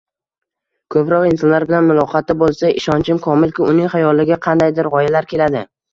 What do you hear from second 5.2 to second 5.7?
keladi.